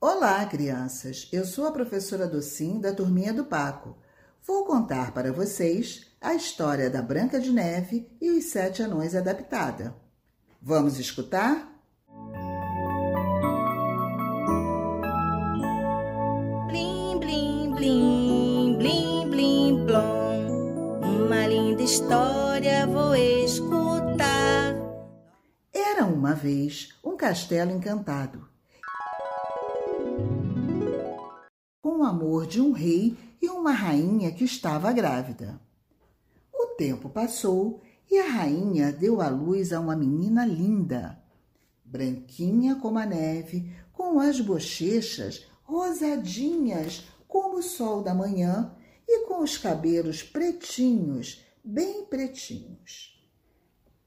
Olá, 0.00 0.46
crianças! 0.46 1.28
Eu 1.32 1.44
sou 1.44 1.66
a 1.66 1.72
professora 1.72 2.28
Docim 2.28 2.80
da 2.80 2.94
Turminha 2.94 3.32
do 3.32 3.44
Paco. 3.44 3.98
Vou 4.46 4.64
contar 4.64 5.12
para 5.12 5.32
vocês 5.32 6.06
a 6.20 6.36
história 6.36 6.88
da 6.88 7.02
Branca 7.02 7.40
de 7.40 7.50
Neve 7.50 8.08
e 8.20 8.30
os 8.30 8.44
Sete 8.44 8.80
Anões 8.80 9.16
adaptada. 9.16 9.96
Vamos 10.62 11.00
escutar? 11.00 11.68
Blim, 16.68 17.18
blim, 17.18 17.74
blim, 17.74 18.78
blim, 18.78 19.30
blim, 19.30 19.84
blom. 19.84 21.24
Uma 21.24 21.44
linda 21.48 21.82
história 21.82 22.86
vou 22.86 23.16
escutar. 23.16 24.76
Era 25.74 26.04
uma 26.04 26.36
vez 26.36 26.96
um 27.02 27.16
castelo 27.16 27.72
encantado. 27.72 28.57
Com 31.98 32.04
o 32.04 32.06
amor 32.06 32.46
de 32.46 32.60
um 32.60 32.70
rei 32.70 33.18
e 33.42 33.48
uma 33.48 33.72
rainha 33.72 34.30
que 34.30 34.44
estava 34.44 34.92
grávida. 34.92 35.60
O 36.54 36.76
tempo 36.76 37.08
passou 37.08 37.82
e 38.08 38.16
a 38.20 38.30
rainha 38.30 38.92
deu 38.92 39.20
à 39.20 39.28
luz 39.28 39.72
a 39.72 39.80
uma 39.80 39.96
menina 39.96 40.46
linda, 40.46 41.20
branquinha 41.84 42.76
como 42.76 43.00
a 43.00 43.04
neve, 43.04 43.72
com 43.92 44.20
as 44.20 44.40
bochechas 44.40 45.48
rosadinhas 45.64 47.04
como 47.26 47.58
o 47.58 47.62
sol 47.64 48.00
da 48.00 48.14
manhã 48.14 48.72
e 49.04 49.26
com 49.26 49.42
os 49.42 49.58
cabelos 49.58 50.22
pretinhos, 50.22 51.44
bem 51.64 52.04
pretinhos. 52.04 53.20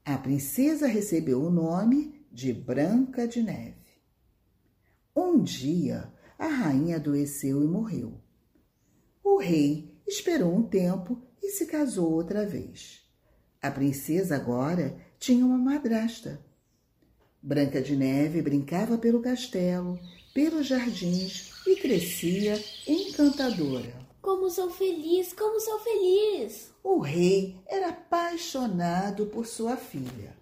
A 0.02 0.16
princesa 0.16 0.86
recebeu 0.86 1.42
o 1.42 1.50
nome 1.50 2.24
de 2.32 2.54
Branca 2.54 3.28
de 3.28 3.42
Neve. 3.42 3.76
Um 5.14 5.42
dia, 5.42 6.10
a 6.42 6.48
rainha 6.48 6.96
adoeceu 6.96 7.62
e 7.62 7.66
morreu. 7.68 8.20
O 9.22 9.38
rei 9.38 9.96
esperou 10.04 10.52
um 10.52 10.64
tempo 10.64 11.22
e 11.40 11.50
se 11.50 11.66
casou 11.66 12.10
outra 12.10 12.44
vez. 12.44 13.00
A 13.62 13.70
princesa 13.70 14.34
agora 14.34 14.96
tinha 15.20 15.46
uma 15.46 15.56
madrasta. 15.56 16.44
Branca 17.40 17.80
de 17.80 17.94
Neve 17.94 18.42
brincava 18.42 18.98
pelo 18.98 19.22
castelo, 19.22 19.96
pelos 20.34 20.66
jardins 20.66 21.52
e 21.64 21.76
crescia 21.76 22.60
encantadora. 22.88 23.94
Como 24.20 24.50
sou 24.50 24.68
feliz, 24.68 25.32
como 25.32 25.60
sou 25.60 25.78
feliz! 25.78 26.72
O 26.82 26.98
rei 26.98 27.56
era 27.68 27.90
apaixonado 27.90 29.26
por 29.26 29.46
sua 29.46 29.76
filha. 29.76 30.36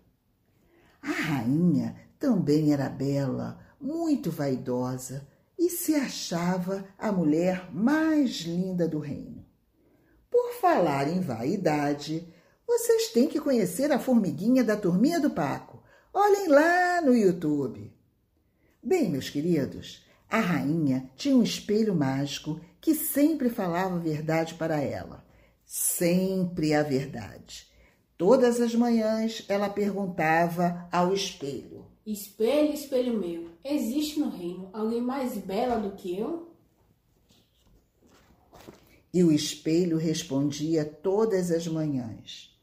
A 1.02 1.10
rainha 1.10 1.94
também 2.18 2.72
era 2.72 2.88
bela, 2.88 3.60
muito 3.78 4.30
vaidosa 4.30 5.28
e 5.60 5.68
se 5.68 5.94
achava 5.94 6.88
a 6.98 7.12
mulher 7.12 7.68
mais 7.70 8.40
linda 8.40 8.88
do 8.88 8.98
reino. 8.98 9.44
Por 10.30 10.54
falar 10.54 11.06
em 11.06 11.20
vaidade, 11.20 12.26
vocês 12.66 13.08
têm 13.08 13.28
que 13.28 13.38
conhecer 13.38 13.92
a 13.92 13.98
formiguinha 13.98 14.64
da 14.64 14.74
turminha 14.74 15.20
do 15.20 15.28
Paco. 15.28 15.82
Olhem 16.14 16.48
lá 16.48 17.02
no 17.02 17.14
YouTube. 17.14 17.92
Bem, 18.82 19.10
meus 19.10 19.28
queridos, 19.28 20.02
a 20.30 20.40
rainha 20.40 21.10
tinha 21.14 21.36
um 21.36 21.42
espelho 21.42 21.94
mágico 21.94 22.58
que 22.80 22.94
sempre 22.94 23.50
falava 23.50 23.96
a 23.96 24.00
verdade 24.00 24.54
para 24.54 24.80
ela. 24.80 25.22
Sempre 25.66 26.72
a 26.72 26.82
verdade. 26.82 27.70
Todas 28.16 28.62
as 28.62 28.74
manhãs 28.74 29.44
ela 29.46 29.68
perguntava 29.68 30.88
ao 30.90 31.12
espelho: 31.12 31.86
Espelho, 32.06 32.72
espelho 32.72 33.18
meu, 33.18 33.49
existe 33.64 34.18
no 34.18 34.30
reino 34.30 34.70
alguém 34.72 35.00
mais 35.00 35.36
bela 35.38 35.76
do 35.78 35.92
que 35.96 36.18
eu? 36.18 36.50
E 39.12 39.24
o 39.24 39.32
espelho 39.32 39.98
respondia 39.98 40.84
todas 40.84 41.50
as 41.50 41.66
manhãs: 41.66 42.56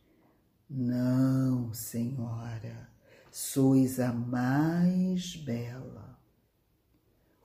Não, 0.69 1.73
senhora, 1.73 2.89
sois 3.31 3.99
a 3.99 4.13
mais 4.13 5.35
bela. 5.35 6.17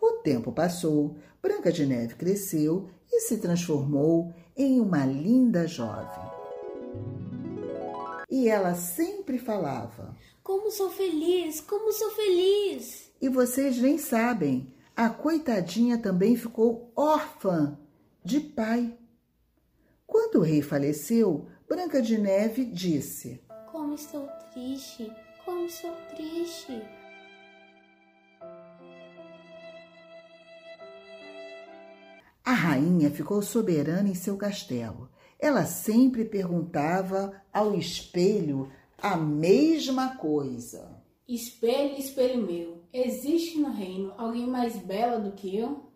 O 0.01 0.23
tempo 0.23 0.53
passou, 0.53 1.17
Branca 1.41 1.73
de 1.73 1.85
Neve 1.85 2.15
cresceu 2.15 2.91
e 3.11 3.21
se 3.21 3.39
transformou 3.39 4.33
em 4.57 4.81
uma 4.81 5.05
linda 5.05 5.67
jovem. 5.67 6.31
E 8.31 8.49
ela 8.49 8.75
sempre 8.75 9.39
falava: 9.39 10.17
Como 10.43 10.73
sou 10.73 10.91
feliz, 10.91 11.61
como 11.61 11.93
sou 11.93 12.11
feliz! 12.11 13.13
E 13.21 13.29
vocês 13.29 13.79
nem 13.79 13.97
sabem, 13.97 14.75
a 14.97 15.09
coitadinha 15.09 15.97
também 15.97 16.37
ficou 16.37 16.93
órfã 16.97 17.79
de 18.25 18.41
pai. 18.41 18.99
Quando 20.05 20.41
o 20.41 20.43
rei 20.43 20.61
faleceu, 20.61 21.47
Branca 21.69 22.03
de 22.03 22.19
Neve 22.19 22.65
disse: 22.65 23.41
Como 23.71 23.95
estou 23.95 24.29
triste, 24.53 25.13
como 25.45 25.65
estou 25.67 25.95
triste! 26.15 26.83
A 32.45 32.53
rainha 32.53 33.13
ficou 33.13 33.41
soberana 33.41 34.09
em 34.09 34.15
seu 34.15 34.37
castelo. 34.37 35.09
Ela 35.39 35.65
sempre 35.65 36.25
perguntava 36.25 37.41
ao 37.53 37.75
espelho 37.77 38.71
a 39.03 39.17
mesma 39.17 40.17
coisa. 40.17 41.03
Espelho, 41.29 41.99
espelho 41.99 42.47
meu, 42.47 42.85
existe 42.93 43.59
no 43.59 43.73
reino 43.73 44.15
alguém 44.17 44.47
mais 44.47 44.77
bela 44.77 45.19
do 45.19 45.33
que 45.33 45.57
eu? 45.57 45.91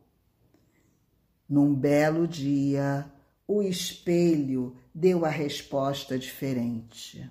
Num 1.48 1.72
belo 1.72 2.26
dia, 2.26 3.08
o 3.46 3.62
espelho 3.62 4.76
deu 4.92 5.24
a 5.24 5.28
resposta 5.28 6.18
diferente. 6.18 7.30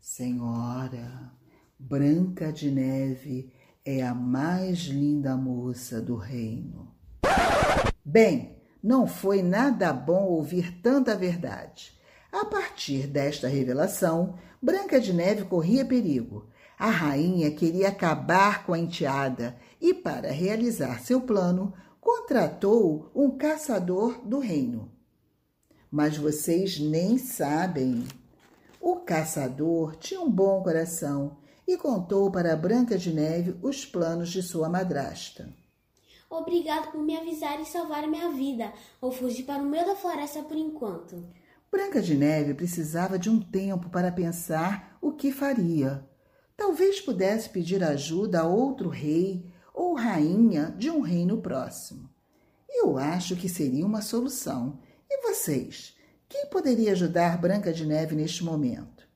Senhora, 0.00 1.32
Branca 1.76 2.52
de 2.52 2.70
Neve 2.70 3.52
é 3.84 4.00
a 4.02 4.14
mais 4.14 4.78
linda 4.82 5.36
moça 5.36 6.00
do 6.00 6.14
reino. 6.14 6.94
Bem, 8.04 8.56
não 8.80 9.08
foi 9.08 9.42
nada 9.42 9.92
bom 9.92 10.24
ouvir 10.26 10.80
tanta 10.80 11.16
verdade. 11.16 12.00
A 12.32 12.46
partir 12.46 13.06
desta 13.06 13.46
revelação, 13.46 14.38
Branca 14.60 14.98
de 14.98 15.12
Neve 15.12 15.44
corria 15.44 15.84
perigo. 15.84 16.48
A 16.78 16.88
rainha 16.88 17.50
queria 17.50 17.88
acabar 17.88 18.64
com 18.64 18.72
a 18.72 18.78
enteada 18.78 19.54
e, 19.78 19.92
para 19.92 20.32
realizar 20.32 21.00
seu 21.00 21.20
plano, 21.20 21.74
contratou 22.00 23.10
um 23.14 23.36
caçador 23.36 24.26
do 24.26 24.38
reino. 24.38 24.90
Mas 25.90 26.16
vocês 26.16 26.80
nem 26.80 27.18
sabem. 27.18 28.08
O 28.80 28.96
caçador 28.96 29.94
tinha 29.96 30.20
um 30.22 30.30
bom 30.30 30.62
coração 30.62 31.36
e 31.68 31.76
contou 31.76 32.32
para 32.32 32.56
Branca 32.56 32.96
de 32.96 33.12
Neve 33.12 33.58
os 33.62 33.84
planos 33.84 34.30
de 34.30 34.42
sua 34.42 34.70
madrasta. 34.70 35.52
Obrigado 36.30 36.90
por 36.92 37.02
me 37.02 37.14
avisar 37.14 37.60
e 37.60 37.66
salvar 37.66 38.08
minha 38.08 38.30
vida. 38.30 38.72
Vou 38.98 39.12
fugir 39.12 39.44
para 39.44 39.62
o 39.62 39.66
meio 39.66 39.84
da 39.84 39.94
floresta 39.94 40.42
por 40.42 40.56
enquanto. 40.56 41.22
Branca 41.72 42.02
de 42.02 42.14
Neve 42.14 42.52
precisava 42.52 43.18
de 43.18 43.30
um 43.30 43.40
tempo 43.40 43.88
para 43.88 44.12
pensar 44.12 44.98
o 45.00 45.10
que 45.10 45.32
faria. 45.32 46.06
Talvez 46.54 47.00
pudesse 47.00 47.48
pedir 47.48 47.82
ajuda 47.82 48.42
a 48.42 48.46
outro 48.46 48.90
rei 48.90 49.50
ou 49.72 49.94
rainha 49.94 50.74
de 50.76 50.90
um 50.90 51.00
reino 51.00 51.40
próximo. 51.40 52.10
Eu 52.68 52.98
acho 52.98 53.34
que 53.36 53.48
seria 53.48 53.86
uma 53.86 54.02
solução. 54.02 54.80
E 55.08 55.22
vocês? 55.22 55.96
Quem 56.28 56.44
poderia 56.50 56.92
ajudar 56.92 57.40
Branca 57.40 57.72
de 57.72 57.86
Neve 57.86 58.14
neste 58.14 58.44
momento? 58.44 59.08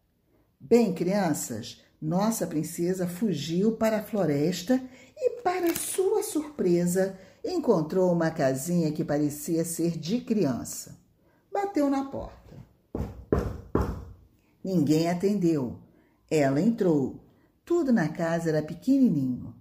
Bem, 0.58 0.94
crianças, 0.94 1.82
nossa 2.00 2.46
princesa 2.46 3.06
fugiu 3.06 3.72
para 3.72 3.98
a 3.98 4.02
floresta 4.02 4.82
e, 5.14 5.42
para 5.42 5.76
sua 5.76 6.22
surpresa, 6.22 7.18
encontrou 7.44 8.10
uma 8.10 8.30
casinha 8.30 8.90
que 8.92 9.04
parecia 9.04 9.62
ser 9.62 9.98
de 9.98 10.22
criança. 10.22 10.98
Bateu 11.52 11.90
na 11.90 12.04
porta. 12.04 12.45
Ninguém 14.66 15.08
atendeu. 15.08 15.78
Ela 16.28 16.60
entrou. 16.60 17.24
Tudo 17.64 17.92
na 17.92 18.08
casa 18.08 18.48
era 18.48 18.60
pequenininho. 18.60 19.54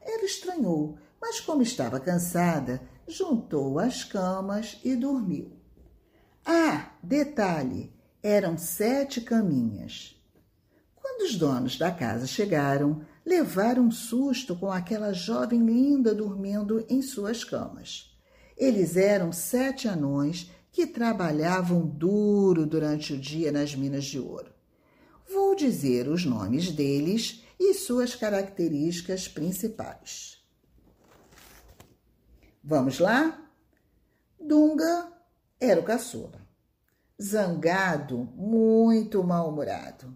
Ela 0.00 0.24
estranhou, 0.24 0.96
mas 1.20 1.38
como 1.38 1.60
estava 1.60 2.00
cansada, 2.00 2.80
juntou 3.06 3.78
as 3.78 4.02
camas 4.02 4.80
e 4.82 4.96
dormiu. 4.96 5.52
Ah, 6.42 6.90
detalhe: 7.02 7.92
eram 8.22 8.56
sete 8.56 9.20
caminhas. 9.20 10.18
Quando 10.94 11.28
os 11.28 11.36
donos 11.36 11.76
da 11.76 11.90
casa 11.90 12.26
chegaram, 12.26 13.02
levaram 13.26 13.82
um 13.82 13.90
susto 13.90 14.56
com 14.56 14.72
aquela 14.72 15.12
jovem 15.12 15.66
linda 15.66 16.14
dormindo 16.14 16.82
em 16.88 17.02
suas 17.02 17.44
camas. 17.44 18.10
Eles 18.56 18.96
eram 18.96 19.32
sete 19.32 19.86
anões 19.86 20.50
que 20.76 20.86
trabalhavam 20.86 21.86
duro 21.86 22.66
durante 22.66 23.14
o 23.14 23.18
dia 23.18 23.50
nas 23.50 23.74
minas 23.74 24.04
de 24.04 24.20
ouro. 24.20 24.52
Vou 25.26 25.56
dizer 25.56 26.06
os 26.06 26.26
nomes 26.26 26.70
deles 26.70 27.42
e 27.58 27.72
suas 27.72 28.14
características 28.14 29.26
principais. 29.26 30.46
Vamos 32.62 32.98
lá? 32.98 33.50
Dunga 34.38 35.10
era 35.58 35.80
o 35.80 35.82
caçula. 35.82 36.46
Zangado, 37.18 38.28
muito 38.36 39.24
mal-humorado. 39.24 40.14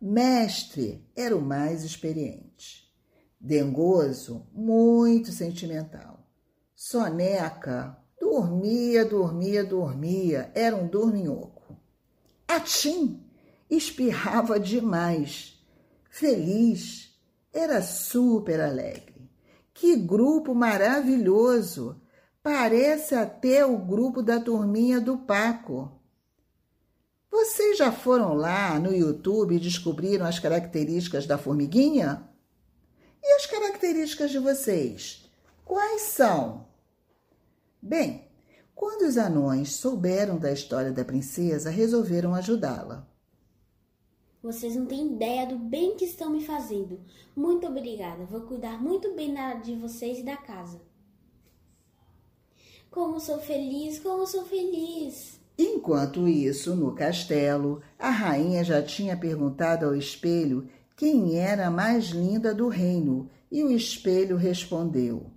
Mestre 0.00 1.08
era 1.14 1.36
o 1.36 1.40
mais 1.40 1.84
experiente. 1.84 2.92
Dengoso, 3.38 4.44
muito 4.52 5.30
sentimental. 5.30 6.28
Soneca, 6.74 7.96
dormia, 8.30 9.04
dormia, 9.04 9.64
dormia, 9.64 10.52
era 10.54 10.76
um 10.76 10.86
dorminhoco. 10.86 11.76
Atim 12.46 13.20
espirrava 13.68 14.58
demais. 14.58 15.60
Feliz, 16.08 17.12
era 17.52 17.82
super 17.82 18.60
alegre. 18.60 19.28
Que 19.74 19.96
grupo 19.96 20.54
maravilhoso! 20.54 22.00
Parece 22.40 23.14
até 23.16 23.66
o 23.66 23.76
grupo 23.76 24.22
da 24.22 24.40
turminha 24.40 25.00
do 25.00 25.18
Paco. 25.18 26.00
Vocês 27.30 27.78
já 27.78 27.90
foram 27.92 28.34
lá 28.34 28.78
no 28.78 28.94
YouTube 28.94 29.56
e 29.56 29.60
descobriram 29.60 30.24
as 30.24 30.38
características 30.38 31.26
da 31.26 31.36
formiguinha? 31.36 32.28
E 33.22 33.32
as 33.34 33.46
características 33.46 34.30
de 34.30 34.38
vocês? 34.38 35.28
Quais 35.64 36.02
são? 36.02 36.69
Bem, 37.82 38.28
quando 38.74 39.02
os 39.02 39.16
anões 39.16 39.72
souberam 39.72 40.38
da 40.38 40.52
história 40.52 40.92
da 40.92 41.04
princesa, 41.04 41.70
resolveram 41.70 42.34
ajudá-la. 42.34 43.08
Vocês 44.42 44.74
não 44.74 44.86
têm 44.86 45.14
ideia 45.14 45.46
do 45.46 45.58
bem 45.58 45.96
que 45.96 46.04
estão 46.04 46.30
me 46.30 46.44
fazendo. 46.44 47.00
Muito 47.36 47.66
obrigada. 47.66 48.24
Vou 48.24 48.42
cuidar 48.42 48.82
muito 48.82 49.14
bem 49.14 49.34
de 49.62 49.76
vocês 49.76 50.18
e 50.18 50.22
da 50.22 50.36
casa. 50.36 50.80
Como 52.90 53.20
sou 53.20 53.38
feliz, 53.38 53.98
como 53.98 54.26
sou 54.26 54.44
feliz. 54.44 55.38
Enquanto 55.58 56.26
isso, 56.26 56.74
no 56.74 56.94
castelo, 56.94 57.82
a 57.98 58.08
rainha 58.08 58.64
já 58.64 58.82
tinha 58.82 59.16
perguntado 59.16 59.84
ao 59.84 59.94
espelho 59.94 60.66
quem 60.96 61.38
era 61.38 61.66
a 61.66 61.70
mais 61.70 62.06
linda 62.06 62.54
do 62.54 62.68
reino, 62.68 63.28
e 63.52 63.62
o 63.62 63.70
espelho 63.70 64.36
respondeu: 64.36 65.30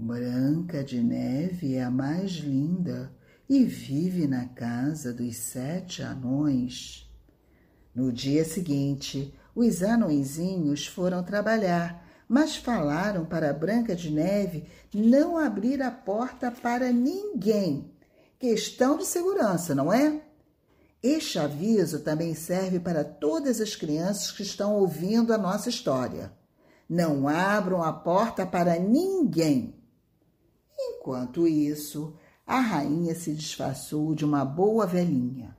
Branca 0.00 0.84
de 0.84 1.02
Neve 1.02 1.74
é 1.74 1.82
a 1.82 1.90
mais 1.90 2.30
linda 2.30 3.12
e 3.48 3.64
vive 3.64 4.28
na 4.28 4.46
casa 4.46 5.12
dos 5.12 5.36
sete 5.36 6.02
anões. 6.02 7.12
No 7.92 8.12
dia 8.12 8.44
seguinte, 8.44 9.34
os 9.56 9.82
anõezinhos 9.82 10.86
foram 10.86 11.24
trabalhar, 11.24 12.06
mas 12.28 12.54
falaram 12.54 13.26
para 13.26 13.52
Branca 13.52 13.96
de 13.96 14.08
Neve 14.08 14.68
não 14.94 15.36
abrir 15.36 15.82
a 15.82 15.90
porta 15.90 16.48
para 16.52 16.92
ninguém. 16.92 17.90
Questão 18.38 18.98
de 18.98 19.04
segurança, 19.04 19.74
não 19.74 19.92
é? 19.92 20.22
Este 21.02 21.40
aviso 21.40 21.98
também 22.04 22.36
serve 22.36 22.78
para 22.78 23.02
todas 23.02 23.60
as 23.60 23.74
crianças 23.74 24.30
que 24.30 24.44
estão 24.44 24.76
ouvindo 24.76 25.34
a 25.34 25.38
nossa 25.38 25.68
história. 25.68 26.32
Não 26.88 27.26
abram 27.26 27.82
a 27.82 27.92
porta 27.92 28.46
para 28.46 28.78
ninguém. 28.78 29.77
Enquanto 30.78 31.46
isso, 31.46 32.14
a 32.46 32.60
rainha 32.60 33.14
se 33.14 33.32
disfarçou 33.34 34.14
de 34.14 34.24
uma 34.24 34.44
boa 34.44 34.86
velhinha 34.86 35.58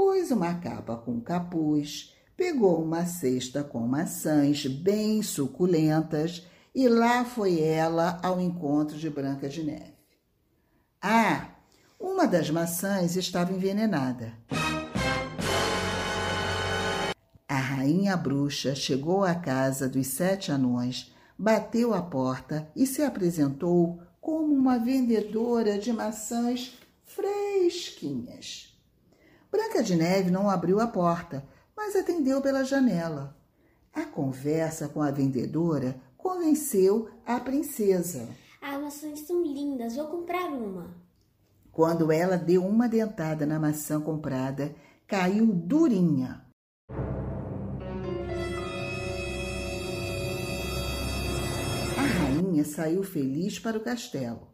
pôs 0.00 0.30
uma 0.30 0.54
capa 0.54 0.96
com 0.96 1.20
capuz, 1.20 2.14
pegou 2.34 2.82
uma 2.82 3.04
cesta 3.04 3.62
com 3.62 3.80
maçãs 3.80 4.66
bem 4.66 5.22
suculentas 5.22 6.46
e 6.74 6.88
lá 6.88 7.22
foi 7.22 7.60
ela 7.60 8.18
ao 8.22 8.40
encontro 8.40 8.96
de 8.96 9.10
Branca 9.10 9.46
de 9.46 9.62
Neve. 9.62 9.92
Ah, 11.02 11.48
uma 12.00 12.26
das 12.26 12.48
maçãs 12.48 13.14
estava 13.14 13.52
envenenada. 13.52 14.32
A 17.46 17.58
rainha 17.58 18.16
bruxa 18.16 18.74
chegou 18.74 19.22
à 19.22 19.34
casa 19.34 19.86
dos 19.86 20.06
sete 20.06 20.50
anões, 20.50 21.12
bateu 21.38 21.92
a 21.92 22.00
porta 22.00 22.70
e 22.74 22.86
se 22.86 23.02
apresentou 23.02 24.00
como 24.20 24.54
uma 24.54 24.78
vendedora 24.78 25.78
de 25.78 25.92
maçãs 25.92 26.78
fresquinhas. 27.04 28.78
Branca 29.50 29.82
de 29.82 29.96
Neve 29.96 30.30
não 30.30 30.48
abriu 30.48 30.78
a 30.80 30.86
porta, 30.86 31.44
mas 31.76 31.96
atendeu 31.96 32.40
pela 32.40 32.64
janela. 32.64 33.36
A 33.92 34.04
conversa 34.04 34.88
com 34.88 35.02
a 35.02 35.10
vendedora 35.10 36.00
convenceu 36.16 37.10
a 37.26 37.40
princesa. 37.40 38.28
As 38.60 38.80
maçãs 38.80 39.20
são 39.26 39.42
lindas, 39.42 39.96
vou 39.96 40.06
comprar 40.06 40.48
uma. 40.50 40.94
Quando 41.72 42.12
ela 42.12 42.36
deu 42.36 42.64
uma 42.64 42.88
dentada 42.88 43.46
na 43.46 43.58
maçã 43.58 44.00
comprada, 44.00 44.74
caiu 45.06 45.46
durinha. 45.46 46.44
Rainha 52.60 52.64
saiu 52.64 53.02
feliz 53.02 53.58
para 53.58 53.78
o 53.78 53.80
castelo. 53.80 54.48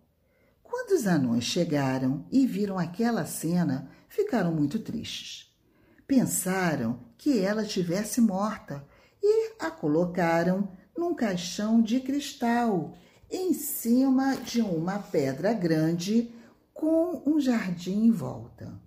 Quando 0.62 0.92
os 0.92 1.06
anões 1.06 1.44
chegaram 1.44 2.26
e 2.30 2.46
viram 2.46 2.78
aquela 2.78 3.24
cena, 3.24 3.90
ficaram 4.08 4.52
muito 4.52 4.78
tristes. 4.78 5.54
Pensaram 6.06 7.00
que 7.18 7.38
ela 7.38 7.64
tivesse 7.64 8.20
morta 8.20 8.86
e 9.22 9.54
a 9.58 9.70
colocaram 9.70 10.68
num 10.96 11.14
caixão 11.14 11.82
de 11.82 12.00
cristal 12.00 12.94
em 13.30 13.52
cima 13.52 14.36
de 14.36 14.60
uma 14.60 14.98
pedra 14.98 15.52
grande 15.52 16.32
com 16.72 17.22
um 17.26 17.40
jardim 17.40 18.06
em 18.06 18.10
volta. 18.10 18.80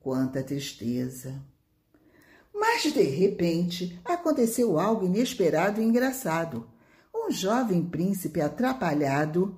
Quanta 0.00 0.42
tristeza! 0.42 1.40
Mas 2.52 2.82
de 2.92 3.02
repente 3.02 4.00
aconteceu 4.04 4.80
algo 4.80 5.06
inesperado 5.06 5.80
e 5.80 5.84
engraçado. 5.84 6.68
Um 7.28 7.30
jovem 7.30 7.84
príncipe 7.84 8.40
atrapalhado, 8.40 9.54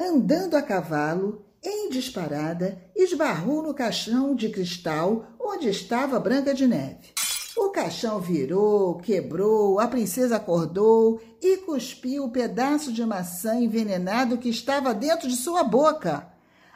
andando 0.00 0.56
a 0.56 0.62
cavalo, 0.62 1.44
em 1.62 1.90
disparada, 1.90 2.82
esbarrou 2.96 3.62
no 3.62 3.74
caixão 3.74 4.34
de 4.34 4.48
cristal 4.48 5.26
onde 5.38 5.68
estava 5.68 6.18
Branca 6.18 6.54
de 6.54 6.66
Neve. 6.66 7.12
O 7.54 7.68
caixão 7.68 8.18
virou, 8.18 8.96
quebrou, 8.96 9.78
a 9.78 9.86
princesa 9.86 10.36
acordou 10.36 11.20
e 11.42 11.58
cuspiu 11.58 12.24
o 12.24 12.30
pedaço 12.30 12.90
de 12.90 13.04
maçã 13.04 13.56
envenenado 13.56 14.38
que 14.38 14.48
estava 14.48 14.94
dentro 14.94 15.28
de 15.28 15.36
sua 15.36 15.62
boca. 15.62 16.26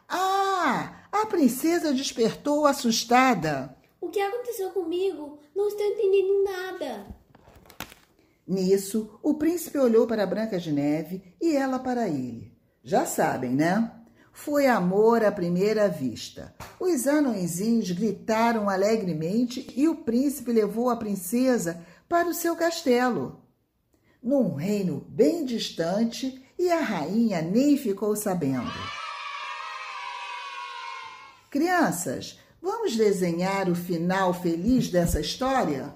Ah! 0.06 1.06
A 1.10 1.24
princesa 1.24 1.94
despertou 1.94 2.66
assustada. 2.66 3.74
O 3.98 4.10
que 4.10 4.20
aconteceu 4.20 4.68
comigo? 4.72 5.38
Não 5.56 5.68
estou 5.68 5.86
entendendo 5.86 6.44
nada. 6.44 7.23
Nisso, 8.46 9.18
o 9.22 9.34
príncipe 9.34 9.78
olhou 9.78 10.06
para 10.06 10.26
Branca 10.26 10.58
de 10.58 10.70
Neve 10.70 11.22
e 11.40 11.56
ela 11.56 11.78
para 11.78 12.08
ele. 12.08 12.52
Já 12.82 13.06
sabem, 13.06 13.52
né? 13.52 13.90
Foi 14.32 14.66
amor 14.66 15.24
à 15.24 15.32
primeira 15.32 15.88
vista. 15.88 16.54
Os 16.78 17.06
anõezinhos 17.06 17.90
gritaram 17.90 18.68
alegremente 18.68 19.72
e 19.76 19.88
o 19.88 19.96
príncipe 19.96 20.52
levou 20.52 20.90
a 20.90 20.96
princesa 20.96 21.84
para 22.08 22.28
o 22.28 22.34
seu 22.34 22.54
castelo. 22.56 23.40
Num 24.22 24.54
reino 24.54 25.06
bem 25.08 25.44
distante, 25.44 26.44
e 26.58 26.70
a 26.70 26.80
rainha 26.80 27.42
nem 27.42 27.76
ficou 27.76 28.14
sabendo. 28.14 28.72
Crianças, 31.50 32.38
vamos 32.60 32.96
desenhar 32.96 33.68
o 33.68 33.74
final 33.74 34.32
feliz 34.34 34.88
dessa 34.88 35.20
história? 35.20 35.94